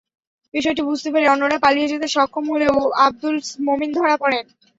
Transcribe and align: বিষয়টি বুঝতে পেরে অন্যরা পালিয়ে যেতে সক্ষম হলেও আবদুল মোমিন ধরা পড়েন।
বিষয়টি 0.53 0.81
বুঝতে 0.87 1.09
পেরে 1.13 1.25
অন্যরা 1.27 1.57
পালিয়ে 1.59 1.91
যেতে 1.91 2.07
সক্ষম 2.15 2.45
হলেও 2.53 2.75
আবদুল 3.05 3.35
মোমিন 3.65 3.89
ধরা 3.97 4.15
পড়েন। 4.21 4.45